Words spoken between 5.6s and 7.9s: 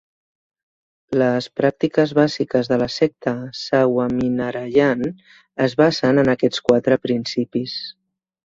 es basen en aquests quatre principis.